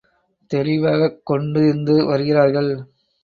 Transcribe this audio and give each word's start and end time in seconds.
தெளிவாகக் 0.51 1.19
கொண்டிருந்து 1.29 2.05
வருகிறார்கள். 2.05 2.71